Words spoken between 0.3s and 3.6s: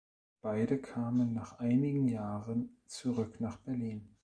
Beide kamen nach einigen Jahren zurück nach